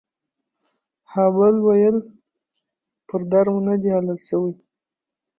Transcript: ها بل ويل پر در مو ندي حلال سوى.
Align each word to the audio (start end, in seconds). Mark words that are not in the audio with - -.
ها 1.11 1.23
بل 1.37 1.55
ويل 1.65 1.97
پر 3.07 3.21
در 3.31 3.45
مو 3.53 3.59
ندي 3.67 3.89
حلال 3.95 4.19
سوى. 4.29 4.51